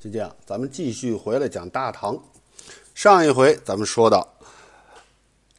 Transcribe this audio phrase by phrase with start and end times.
[0.00, 2.18] 就这样，咱们继续回来讲大唐。
[2.94, 4.26] 上一回咱们说到，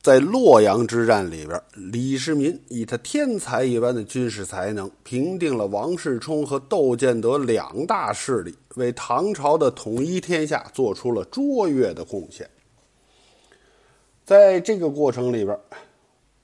[0.02, 12.50] 在洛阳之战里边，李世民以他天才一般的军事才能，平定了王世充和窦建德两大势力，为唐朝的统一天下做出了卓越的贡献。
[14.26, 15.56] 在这个过程里边，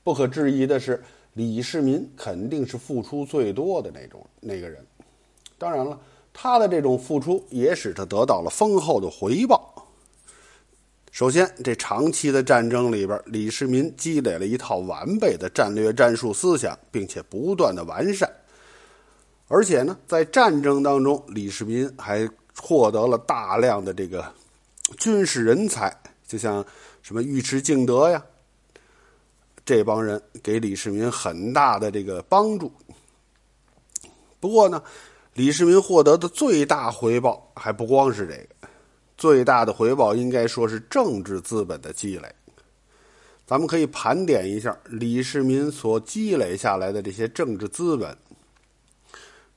[0.03, 1.03] 不可置疑的是，
[1.33, 4.85] 李世民肯定是付出最多的那种那个人。
[5.57, 5.99] 当然了。
[6.39, 9.73] 他的这种付出也使他得到了丰厚的回报。
[11.11, 18.31] 首先，这长期的战争里边，李世民积累了一套完备的战略战术思想，并且不断的完善。
[19.47, 24.23] 而且呢，在战争当中，李世民还获得了大量的这个
[24.99, 25.91] 军事人才，
[26.27, 26.63] 就像
[27.01, 28.23] 什么尉迟敬德呀，
[29.65, 32.71] 这帮人给李世民很大的这个帮助。
[34.39, 34.83] 不过呢。
[35.37, 38.67] 李世民获得的最大回报还不光是这个，
[39.15, 42.27] 最大的回报应该说是政治资本的积累。
[43.45, 48.17] 咱们可以盘点一下李世民所积累下来的这些政治资本。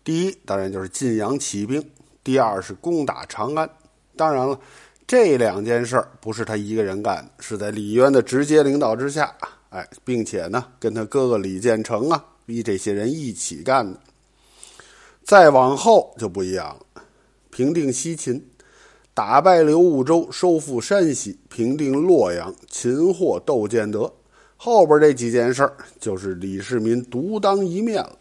[0.05, 1.81] 第一，当然就是晋阳起兵；
[2.23, 3.67] 第二是攻打长安。
[4.17, 4.61] 当然了，
[5.07, 9.35] 这两件事儿不是他一个人干的，是在李渊的直接领导之下，
[9.71, 13.99] 哎，并且呢，跟他哥哥李建成啊，逼这些人一起干的。
[15.31, 17.03] 再往后就不一样了，
[17.51, 18.45] 平定西秦，
[19.15, 24.13] 打败刘武周，收复山西，平定洛阳，擒获窦建德。
[24.57, 28.19] 后边这几件事儿就是李世民独当一面了。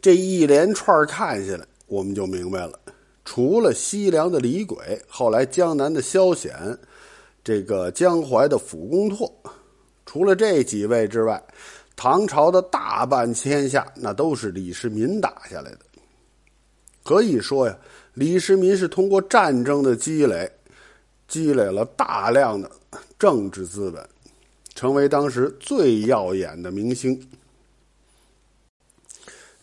[0.00, 2.78] 这一连串看下来，我们就明白了：
[3.24, 6.78] 除了西凉的李轨，后来江南的萧显，
[7.42, 9.28] 这个江淮的辅公拓，
[10.06, 11.42] 除了这几位之外。
[12.00, 15.80] 唐朝的大半天下，那都是李世民打下来的。
[17.02, 17.76] 可以说呀，
[18.14, 20.48] 李世民是通过战争的积累，
[21.26, 22.70] 积累了大量的
[23.18, 24.08] 政治资本，
[24.76, 27.20] 成为当时最耀眼的明星。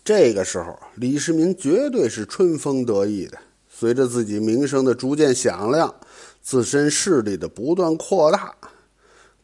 [0.04, 3.38] 这个时候，李世民绝对是春风得意的。
[3.70, 5.94] 随着自己名声的逐渐响亮，
[6.42, 8.54] 自身势力的不断扩大。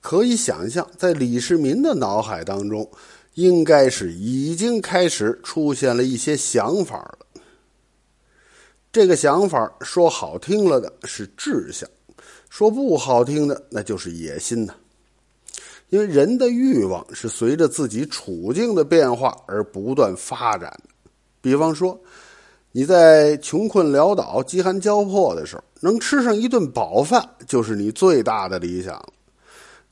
[0.01, 2.89] 可以想象，在李世民的脑海当中，
[3.35, 7.19] 应该是已经开始出现了一些想法了。
[8.91, 11.87] 这个想法说好听了的是志向，
[12.49, 14.73] 说不好听的那就是野心呐。
[15.89, 20.89] 因为人的欲望是随着自己处境的变化而不断发展的。
[21.41, 21.99] 比方说，
[22.71, 29.01] 你在穷困潦倒、饥寒交迫的时候，能吃上一顿饱饭，就是你最大的理想。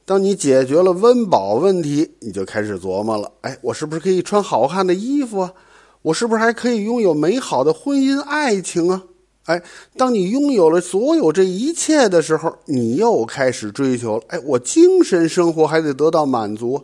[0.09, 5.53] 当你解决了温饱问题，你就开始琢磨了：哎，我是不是可以穿好看的衣服啊？
[6.01, 9.03] 我是不是还可以拥有美好的婚姻爱情啊？
[9.45, 9.61] 哎，
[9.95, 16.81] 当你拥有了所有这一切的时候，你又开始追求了：哎，我精神生活还得得到满足。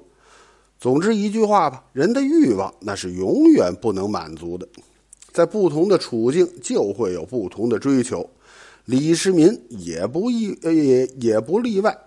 [0.79, 4.67] 总之一句话吧，人的欲望那是永远不能满足的，
[5.31, 8.29] 在不同的处境就会有不同的追求。
[8.85, 11.97] 李世民也不意也也不例外。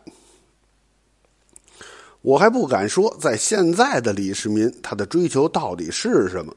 [2.23, 6.53] 我还不敢说，在现在的李世民，他的追求到底是什么？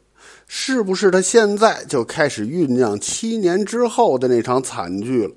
[0.47, 5.33] 是不是他现在就开始酝酿七年之后的那场惨剧了？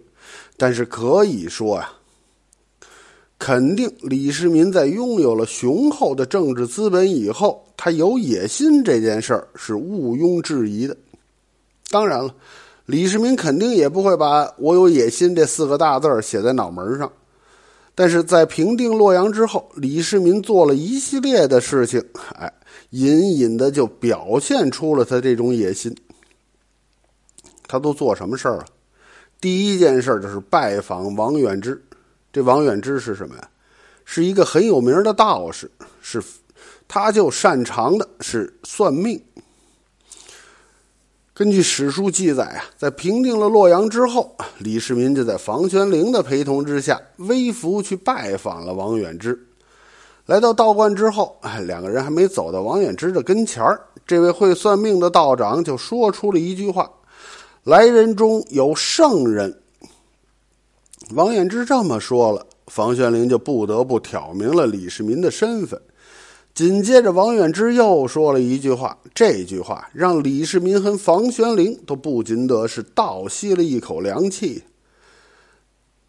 [0.56, 1.90] 但是可以说呀，
[3.38, 10.96] 肯定李世民在拥有了雄厚的政治资本以后，他有野心这件事儿是毋庸置疑的。
[11.90, 12.34] 当然了，
[12.86, 17.10] 李世民肯定也不会把我有野心这四个大字写在脑门上。
[17.94, 22.52] 但是在平定洛阳之后，李世民做了一系列的事情，哎，
[22.90, 25.94] 隐隐的就表现出了他这种野心。
[27.66, 28.66] 他都做什么事儿啊？
[29.40, 31.82] 第一件事儿就是拜访王远之。
[32.32, 33.48] 这王远之是什么呀？
[34.04, 35.70] 是一个很有名的道士，
[36.02, 36.22] 是，
[36.88, 39.22] 他就擅长的是算命。
[41.34, 49.36] 根据史书记载啊，在平定了洛阳之后，李世民就在房玄龄的陪同之下，微服去拜访了王远之。
[50.26, 51.36] 来到道观之后，
[51.66, 56.88] 两个人还没走到王远之的跟前儿，这位会算命的道长就说出了一句话
[57.64, 59.60] ：“来人中有圣人。”
[61.16, 65.82] 王远之这么说了，房玄龄就不得不挑明了李世民的身份。
[66.54, 74.62] 紧接着，王远之又说了一句话，这句话让李世民和房玄龄都不禁得是倒吸了一口凉气。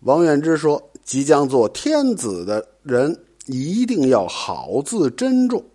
[0.02, 5.66] 王远之说：“即将做天子的人，一定要好自珍重。”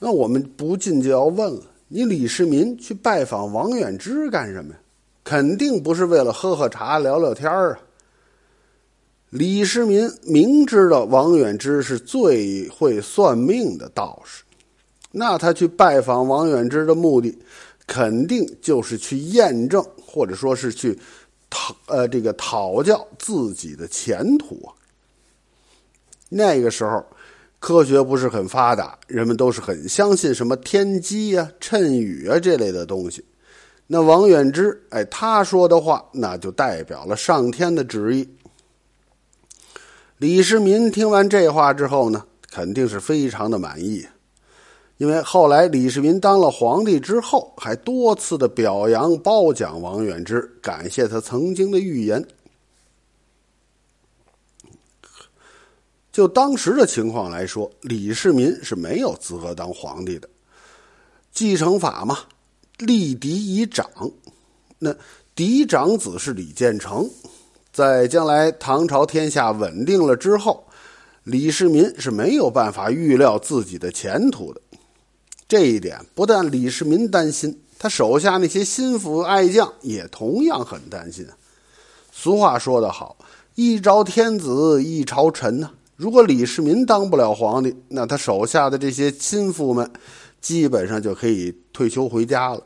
[0.00, 4.80] 那我们不禁就要问了：你李世民去拜访王远之干什么呀？
[5.22, 7.78] 肯定不是为了喝喝茶、聊聊天啊。
[9.36, 14.42] 李世民明知道王远之是最会算命的道士，
[15.12, 17.36] 那他去拜访王远之的目的，
[17.86, 20.98] 肯定就是去验证，或者说是去
[21.50, 24.72] 讨呃这个讨教自己的前途啊。
[26.28, 27.04] 那个时候。
[27.58, 33.24] 科学不是很发达，人们都是很相信什么天机呀、谶语啊这类的东西。
[33.88, 38.28] 那王远之，哎，他说的话，那就代表了上天的旨意。
[40.18, 44.06] 李世民听完这话之后呢，肯定是非常的满意，
[44.96, 52.26] 因为后来李世民当了皇帝之后，还多次的表扬褒奖王远之，感谢他曾经的预言。
[56.10, 60.26] 就当时的情况来说，李世民是没有资格当皇帝的。
[61.30, 62.20] 继承法嘛，
[62.78, 63.86] 立嫡以长。
[64.78, 64.96] 那
[65.34, 67.06] 嫡长子是李建成，
[67.76, 70.66] 在将来唐朝天下稳定了之后，
[71.24, 74.60] 李世民是没有办法预料自己的前途的。
[75.46, 81.26] 这一点不但李世民担心，他手下那些心腹爱将也同样很担心。
[82.10, 83.14] 俗话说得好
[83.56, 85.70] ：“一朝天子一朝臣”呐。
[85.96, 89.92] 如果李世民当不了皇帝，那他手下的这些亲父们，
[90.40, 92.62] 基本上就可以退休回家了。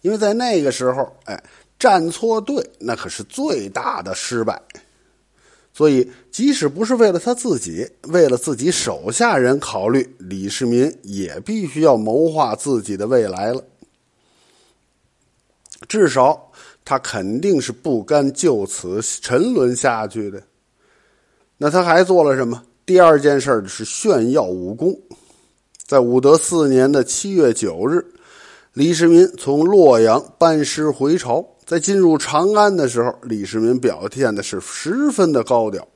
[0.00, 1.40] 因为在那个时候，哎，
[1.82, 4.62] 站错队那可是最大的失败。
[5.74, 13.64] 所以，即使不是为了他自己，为了自己手下人考虑，李世民也必须要谋划自己的未来了。
[15.88, 16.52] 至少，
[16.84, 20.40] 他肯定是不甘就此沉沦下去的。
[21.58, 22.62] 那他还做了什么？
[22.86, 24.96] 第二件事是炫耀武功。
[25.84, 28.06] 在武德四年的七月九日，
[28.72, 35.86] 李世民从洛阳班师回朝，在进入长安的时候，李世民表现的是十分的高调。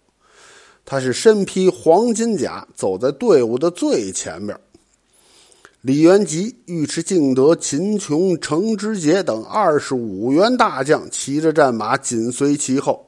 [0.85, 4.57] 他是身披黄金甲，走在队伍的最前边。
[5.81, 13.05] 李元吉、尉迟敬德、秦琼、程知节等二十五员大将骑着战马紧随其后。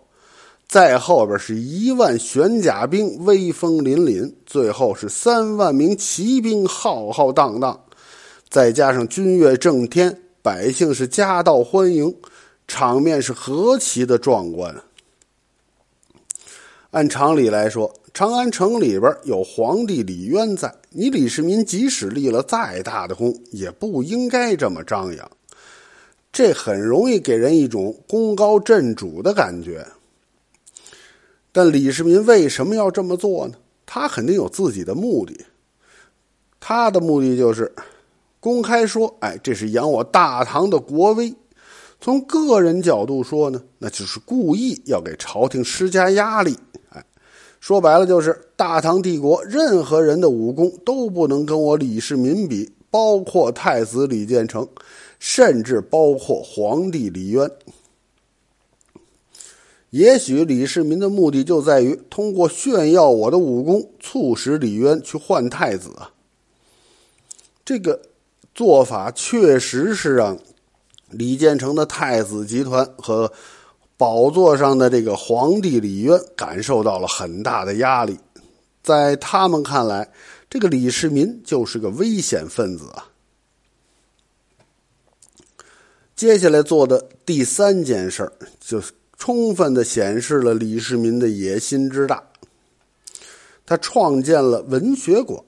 [0.68, 7.80] 在后边是一万玄甲兵，威风凛凛；最后是三万名骑兵，浩浩荡荡。
[8.48, 12.14] 再加上军乐正天，百姓是夹道欢迎，
[12.68, 14.82] 场面是何其的壮观！
[16.90, 25.30] 按常理来说，长安城里边有皇帝李渊在，你李世民即使立了再大的功，也不应该这么张扬。
[26.30, 29.86] 这很容易给人一种功高震主的感觉。
[31.50, 33.54] 但李世民为什么要这么做呢？
[33.86, 35.46] 他肯定有自己的目的。
[36.60, 37.74] 他的目的就是
[38.40, 41.34] 公开说：“哎，这是扬我大唐的国威。”
[42.00, 46.56] 从个人角度说呢，那就是故意要给朝廷施加压力。
[46.90, 47.04] 哎，
[47.60, 54.66] 说白了就是大唐帝国任何人的武功都不能跟我李世民比，包括太子李建成，
[55.18, 57.50] 甚至包括皇帝李渊。
[59.90, 66.12] 也许李世民的目的就在于通过炫耀我的武功，促使李渊去换太子啊。
[67.64, 68.00] 这个
[68.54, 70.38] 做法确实是让
[71.10, 73.32] 李建成的太子集团和
[73.96, 78.18] 宝座上的这个皇帝李渊感受到了很大的压力。
[78.82, 80.10] 在他们看来，
[80.48, 83.08] 这个李世民就是个危险分子啊。
[86.16, 88.92] 接下来做的第三件事儿就是。
[89.20, 92.22] 充分的显示了李世民的野心之大。
[93.66, 95.42] 他创建了文学馆，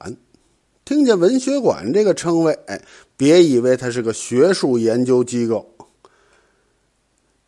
[0.85, 2.83] 听见文学馆这个称谓，哎，
[3.21, 5.75] 别以为他是个学术研究机构。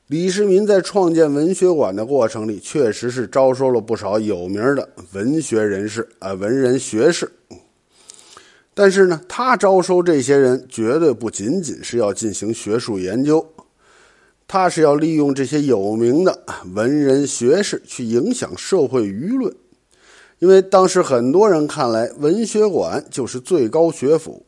[0.07, 7.33] 李世民在创建文学馆的过程里，确实是招收了不少有名的文学人士啊，文人学士。
[8.75, 13.43] 但是呢，他招收这些人，绝对不仅仅是要进行学术研究。
[14.47, 16.39] 他是要利用这些有名的
[16.75, 19.51] 文人学士去影响社会舆论，
[20.39, 24.45] 因为当时很多人看来文学馆就是最高学府，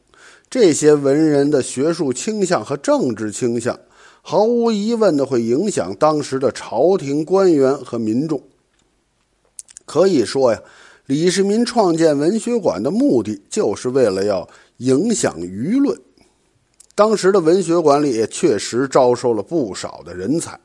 [0.54, 3.76] 这些文人的学术倾向和政治倾向，
[4.22, 8.40] 毫无疑问的会影响当时的朝廷官员和民众。
[9.84, 10.62] 可以说呀，
[11.06, 16.00] 李世民创建文学馆的目的，就是为了要影响舆论。
[16.94, 20.60] 当时的文学馆里也确实招收了不少的人才。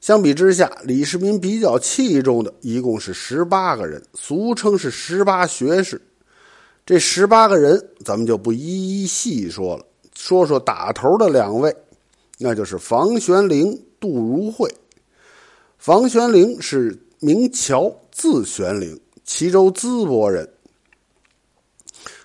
[0.00, 6.02] 相比之下，李世民比较器重的一共是十八个人，俗称是十八学士。
[6.86, 9.84] 这十八个人，咱们就不一一细说了。
[10.14, 11.74] 说说打头的两位，
[12.38, 14.72] 那就是房玄龄、杜如晦。
[15.78, 20.48] 房玄龄是名乔，字玄龄，齐州淄博人。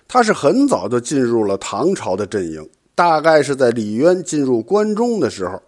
[0.06, 5.60] 他是很早就进入了唐朝的阵营，大概是在李渊进入关中的时候，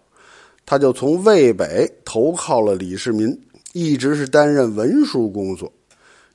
[0.65, 3.37] 他就从渭北投靠了李世民，
[3.73, 5.69] 一直是担任文书工作。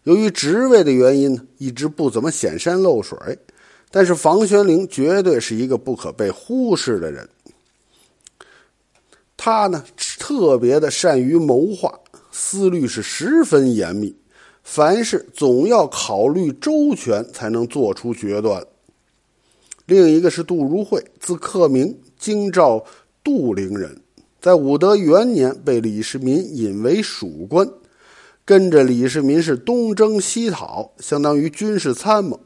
[0.05, 3.17] 由于职位的原因呢，一直不怎么显山露水。
[3.93, 7.29] 但是房玄龄绝对是一个不可被忽视的人。
[9.37, 11.99] 他呢，特别的善于谋划，
[12.31, 14.15] 思虑是十分严密，
[14.63, 18.65] 凡事总要考虑周全，才能做出决断。
[19.87, 22.85] 另一个是杜如晦，字克明，京兆
[23.25, 24.01] 杜陵人，
[24.41, 27.69] 在武德元年被李世民引为属官。
[28.51, 32.41] 跟着李世民是东征西讨，相当于军事参谋。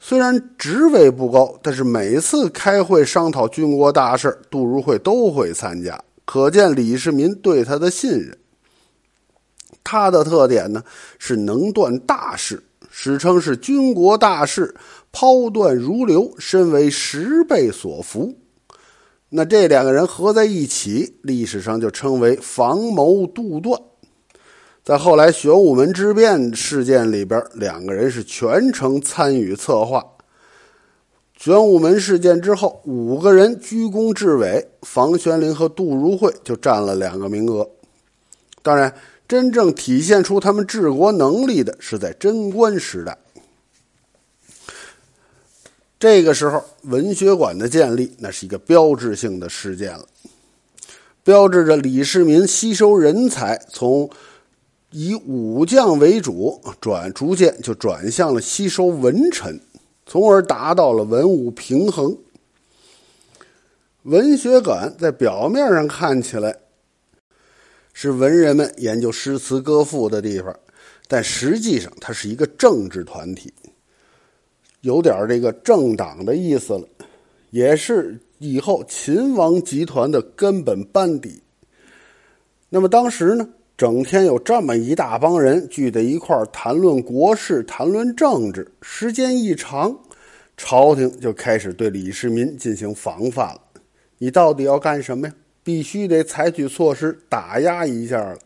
[0.00, 8.38] 虽然职位不高，但是每次开会商讨军国大事，杜如晦都会参加，可见李世民对他的信任。
[9.84, 10.82] 他的特点呢
[11.18, 14.74] 是能断大事，史称是军国大事
[15.12, 18.34] 抛断如流，身为十倍所服。
[19.28, 23.78] 那这两个人合在一起，历史上就称为防谋杜断。
[24.88, 30.02] 在后来玄武门之变事件里边，两个人是全程参与策划。
[31.36, 37.68] 玄武门事件之后，五个人居功至伟，房玄龄和杜如晦就占了两个名额。
[38.62, 38.94] 当然，
[39.28, 43.18] 真正体现出他们治国能力的是在贞观时代。
[46.00, 50.06] 这个时候，文学馆的建立，那是一个标志性的事件了，
[51.22, 54.08] 标志着李世民吸收人才从。
[54.90, 59.60] 以武将为主，转逐渐就转向了吸收文臣，
[60.06, 62.16] 从而达到了文武平衡。
[64.04, 66.56] 文学馆在表面上看起来
[67.92, 70.58] 是文人们研究诗词歌赋的地方，
[71.06, 73.52] 但实际上它是一个政治团体，
[74.80, 76.88] 有点这个政党的意思了，
[77.50, 81.42] 也是以后秦王集团的根本班底。
[82.70, 83.46] 那么当时呢？
[83.78, 89.96] 整天有这么一大帮人聚在一块儿谈论国事、谈论政治，时间一长，
[90.56, 93.60] 朝廷就开始对李世民进行防范了。
[94.18, 95.34] 你到底要干什么呀？
[95.62, 98.36] 必须得采取措施打压一下了。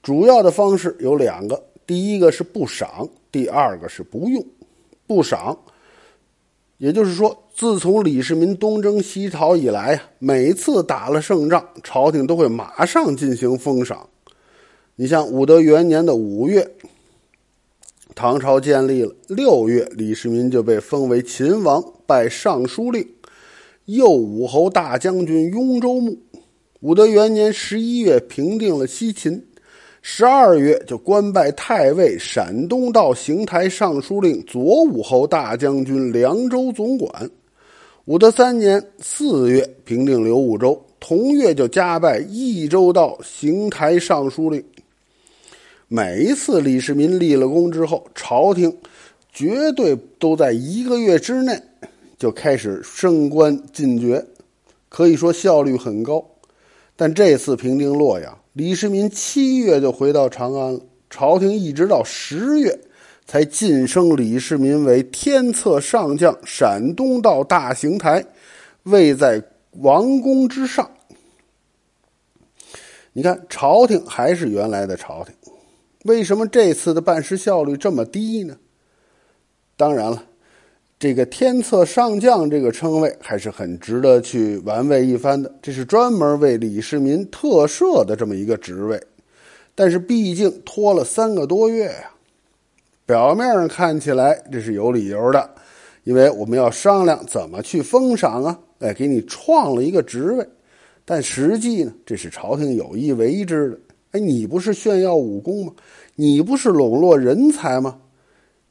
[0.00, 4.46] 主要的方式有两个：第一个是不赏，第二个是不用。
[5.08, 5.58] 不赏，
[6.78, 7.40] 也就是说。
[7.56, 14.08] 自从李世民东征西讨以来呀，每次打了胜仗，朝廷都会马上进行封赏。
[14.96, 16.68] 你像武德元年的五月，
[18.12, 23.08] 唐朝建立了；六月，李世民就被封为秦王，拜尚书令、
[23.84, 26.18] 右武侯大将军、雍州牧。
[26.80, 29.46] 武德元年十一月，平定了西秦。
[30.06, 37.30] 十二月就官拜太尉、陕东道行台尚书令、左武侯大将军、凉州总管。
[38.04, 44.62] 武德三年四月，平定刘武周，同月就加拜益州道行台尚书令。
[45.88, 48.76] 每一次李世民立了功之后，朝廷
[49.32, 51.58] 绝对都在一个月之内
[52.18, 54.22] 就开始升官进爵，
[54.90, 56.22] 可以说效率很高。
[56.94, 60.80] 但这次平定洛阳，李世民七月就回到长安了，
[61.10, 62.76] 朝廷一直到十月。
[63.26, 68.22] 才晋升李世民为天策上将、陕东道大行台，
[68.82, 69.42] 位在
[69.78, 70.90] 王公之上。
[73.14, 75.34] 你看，朝廷还是原来的朝廷，
[76.04, 78.58] 为什么这次的办事效率这么低呢？
[79.74, 80.22] 当然了，
[80.98, 85.52] 这个天策上将这个称谓还是很值得去玩味一番的。
[85.60, 89.02] 这是专门为李世民特设的这么一个职位，
[89.74, 92.10] 但是毕竟拖了三个多月呀。
[93.04, 95.50] 表面上看起来这是有理由的，
[96.04, 100.48] 因为我们要商量怎么去封赏啊，哎，给你创了一个职位，
[101.04, 103.78] 但实际呢，这是朝廷有意为之的。
[104.12, 105.72] 哎，你不是炫耀武功吗？
[106.14, 107.98] 你不是笼络人才吗？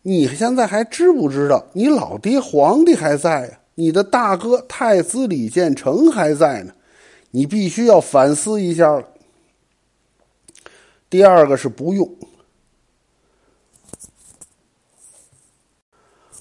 [0.03, 3.59] 你现在还知不知道，你老爹皇帝还在呀？
[3.75, 6.73] 你的大哥太子李建成还在呢，
[7.31, 9.07] 你必须要反思一下了。
[11.09, 12.15] 第二个是不用。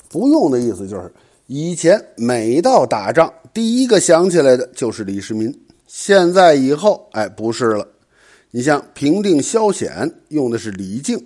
[0.09, 1.11] 不用的意思就是，
[1.47, 5.59] 以前每到打仗，第一个想起来的就是李世民。
[5.87, 7.89] 现在以后，哎，不是了。
[8.51, 11.19] 你像平定萧显，用的是李靖；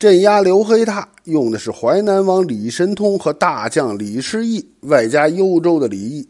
[0.00, 6.26] 镇压刘黑闼用的是淮南王李神通和大将李世义，外加幽州的李毅。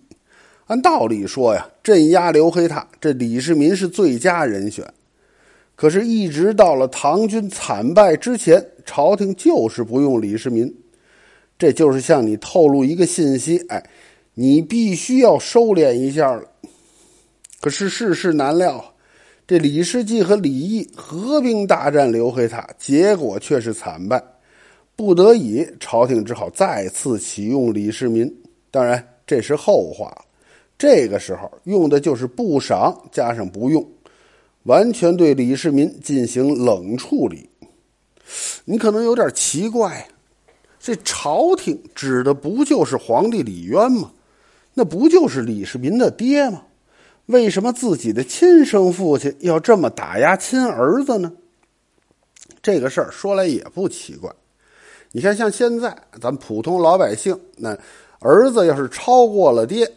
[0.66, 4.84] 按道理说呀，镇压刘黑闼，这李世民是最佳人选。
[5.76, 10.74] 可是，一直到了唐军惨败之前，朝廷就是不用李世民。
[11.56, 13.88] 这就是向你透露一个信息：哎，
[14.34, 16.42] 你必须要收敛一下了。
[17.60, 18.84] 可是世事难料。
[19.50, 24.22] 这李世济和李毅合兵大战刘黑闼，结果却是惨败，
[24.94, 28.32] 不得已，朝廷只好再次启用李世民。
[28.70, 30.16] 当然，这是后话。
[30.78, 33.84] 这个时候用的就是不赏加上不用，
[34.62, 37.50] 完全对李世民进行冷处理。
[38.64, 40.06] 你可能有点奇怪，
[40.78, 44.12] 这朝廷指的不就是皇帝李渊吗？
[44.74, 46.62] 那不就是李世民的爹吗？
[47.30, 51.32] 为什么自己的亲生父亲要这么打压亲儿子呢？
[52.60, 54.30] 这个事儿说来也不奇怪。
[55.12, 57.76] 你看，像现在咱们普通老百姓，那
[58.18, 59.90] 儿子要是超过了爹，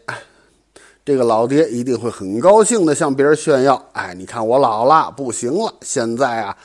[1.04, 6.56] 这个老爹一定会很高兴的向别人炫耀：“哎，你看我老了，不行了，现在啊，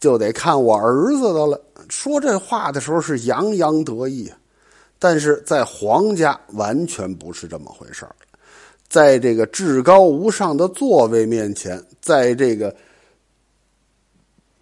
[0.00, 4.32] 就得看我儿子的了。”说这话的时候是洋洋得意，
[4.98, 8.16] 但是在皇家完全不是这么回事儿。
[8.88, 12.74] 在这个至高无上的座位面前，在这个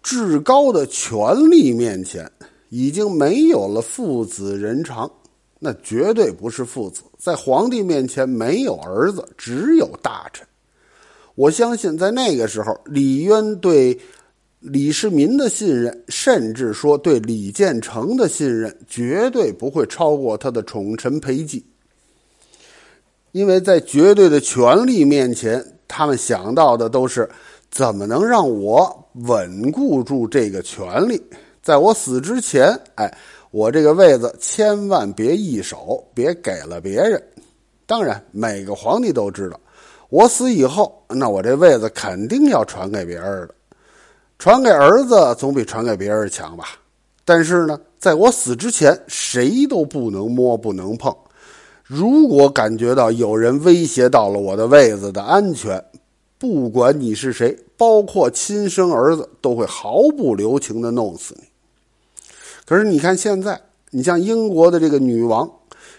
[0.01, 1.17] 至高的权
[1.49, 2.29] 力面前，
[2.69, 5.11] 已经没有了父子人长，
[5.59, 7.01] 那绝对不是父子。
[7.17, 10.45] 在皇帝面前，没有儿子，只有大臣。
[11.35, 13.97] 我相信，在那个时候，李渊对
[14.59, 21.63] 李世民的信任，甚至说对李建成的信任，绝对不会超过他的宠臣裴寂。
[23.33, 27.27] 因为在绝对的权力面前，他们想到的都是
[27.71, 31.19] 怎么能让我稳固住这个权力，
[31.61, 33.11] 在我死之前，哎，
[33.49, 37.21] 我这个位子千万别易手，别给了别人。
[37.87, 39.59] 当然，每个皇帝都知道，
[40.09, 43.55] 我死以后，那我这位子肯定要传给别人的，
[44.37, 46.65] 传给儿子总比传给别人强吧。
[47.25, 51.11] 但是呢，在我死之前，谁都不能摸，不能碰。
[51.85, 55.83] 如果感觉到有人威胁到了我的位子的安全，
[56.39, 61.43] 不管你是谁，包括亲生儿子，都会毫不留情的弄死你。
[62.65, 65.51] 可是你看现在，你像英国的这个女王，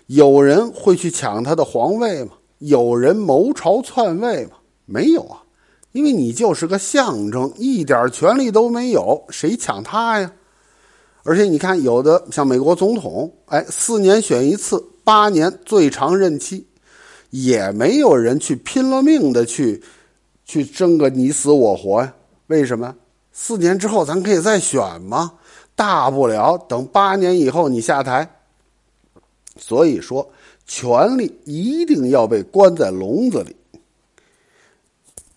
[0.06, 2.30] 有人会去抢她的皇位吗？
[2.60, 4.52] 有人谋朝篡位吗？
[4.86, 5.42] 没有啊，
[5.92, 10.32] 因为你就是个象征，一点权利都没有，谁抢她呀？
[11.24, 14.82] 而且你看，有的像美国总统，哎，四年选一次。
[15.04, 16.66] 八年最长任期，
[17.30, 19.82] 也没有人去拼了命的去，
[20.44, 22.14] 去争个你死我活呀？
[22.46, 22.96] 为什么？
[23.32, 25.34] 四年之后咱可以再选吗？
[25.76, 28.28] 大不了等八年以后你下台。
[29.56, 30.30] 所以说，
[30.66, 33.54] 权力一定要被关在笼子里。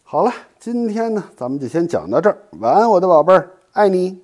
[0.03, 2.37] 好了，今天呢，咱们就先讲到这儿。
[2.59, 4.19] 晚安，我的宝贝儿，爱你。